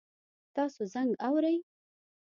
تاسو 0.55 0.81
زنګ 0.93 1.09
اورئ؟ 1.27 1.57